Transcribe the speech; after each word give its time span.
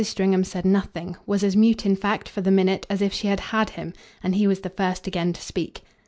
Stringham 0.03 0.43
said 0.43 0.65
nothing, 0.65 1.15
was 1.27 1.43
as 1.43 1.55
mute 1.55 1.85
in 1.85 1.95
fact, 1.95 2.27
for 2.27 2.41
the 2.41 2.49
minute, 2.49 2.87
as 2.89 3.03
if 3.03 3.13
she 3.13 3.27
had 3.27 3.39
"had" 3.39 3.69
him, 3.69 3.93
and 4.23 4.33
he 4.33 4.47
was 4.47 4.61
the 4.61 4.71
first 4.71 5.05
again 5.05 5.31
to 5.31 5.41
speak. 5.43 5.83